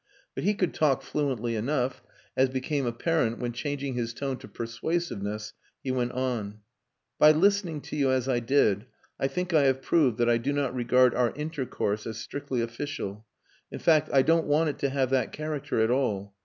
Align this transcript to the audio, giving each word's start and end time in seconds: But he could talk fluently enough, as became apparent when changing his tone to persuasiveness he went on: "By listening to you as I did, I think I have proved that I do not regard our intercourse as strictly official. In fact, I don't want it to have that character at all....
But 0.33 0.43
he 0.43 0.55
could 0.55 0.73
talk 0.73 1.03
fluently 1.03 1.55
enough, 1.55 2.01
as 2.35 2.49
became 2.49 2.87
apparent 2.87 3.37
when 3.37 3.51
changing 3.51 3.93
his 3.93 4.15
tone 4.15 4.37
to 4.39 4.47
persuasiveness 4.47 5.53
he 5.83 5.91
went 5.91 6.13
on: 6.13 6.61
"By 7.19 7.33
listening 7.33 7.81
to 7.81 7.95
you 7.95 8.09
as 8.09 8.27
I 8.27 8.39
did, 8.39 8.87
I 9.19 9.27
think 9.27 9.53
I 9.53 9.65
have 9.65 9.83
proved 9.83 10.17
that 10.17 10.27
I 10.27 10.37
do 10.39 10.53
not 10.53 10.73
regard 10.73 11.13
our 11.13 11.31
intercourse 11.35 12.07
as 12.07 12.17
strictly 12.17 12.61
official. 12.61 13.27
In 13.71 13.77
fact, 13.77 14.09
I 14.11 14.23
don't 14.23 14.47
want 14.47 14.69
it 14.69 14.79
to 14.79 14.89
have 14.89 15.11
that 15.11 15.31
character 15.33 15.81
at 15.81 15.91
all.... 15.91 16.33